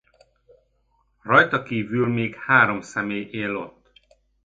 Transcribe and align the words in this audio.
Rajta 1.23 1.63
kívül 1.63 2.07
még 2.07 2.35
három 2.35 2.81
személy 2.81 3.29
él 3.31 3.55
ott. 3.55 3.91